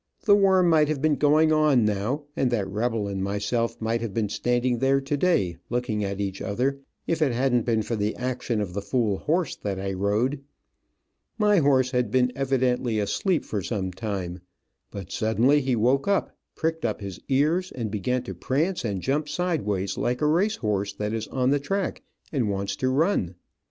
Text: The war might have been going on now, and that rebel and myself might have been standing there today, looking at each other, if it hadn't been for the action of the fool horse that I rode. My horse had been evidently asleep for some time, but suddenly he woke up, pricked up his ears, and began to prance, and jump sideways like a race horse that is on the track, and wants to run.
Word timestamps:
The 0.25 0.35
war 0.35 0.63
might 0.63 0.87
have 0.87 0.99
been 0.99 1.13
going 1.15 1.51
on 1.53 1.85
now, 1.85 2.23
and 2.35 2.49
that 2.49 2.67
rebel 2.67 3.07
and 3.07 3.23
myself 3.23 3.79
might 3.79 4.01
have 4.01 4.15
been 4.15 4.29
standing 4.29 4.79
there 4.79 4.99
today, 4.99 5.57
looking 5.69 6.03
at 6.03 6.19
each 6.19 6.41
other, 6.41 6.79
if 7.05 7.21
it 7.21 7.31
hadn't 7.33 7.65
been 7.67 7.83
for 7.83 7.95
the 7.95 8.15
action 8.15 8.61
of 8.61 8.73
the 8.73 8.81
fool 8.81 9.19
horse 9.19 9.55
that 9.57 9.79
I 9.79 9.93
rode. 9.93 10.41
My 11.37 11.57
horse 11.59 11.91
had 11.91 12.09
been 12.09 12.31
evidently 12.35 12.97
asleep 12.97 13.45
for 13.45 13.61
some 13.61 13.91
time, 13.93 14.41
but 14.89 15.11
suddenly 15.11 15.61
he 15.61 15.75
woke 15.75 16.07
up, 16.07 16.35
pricked 16.55 16.83
up 16.83 16.99
his 16.99 17.19
ears, 17.29 17.71
and 17.71 17.91
began 17.91 18.23
to 18.23 18.33
prance, 18.33 18.83
and 18.83 19.03
jump 19.03 19.29
sideways 19.29 19.99
like 19.99 20.19
a 20.19 20.25
race 20.25 20.55
horse 20.55 20.93
that 20.93 21.13
is 21.13 21.27
on 21.27 21.51
the 21.51 21.59
track, 21.59 22.01
and 22.33 22.49
wants 22.49 22.75
to 22.77 22.89
run. 22.89 23.35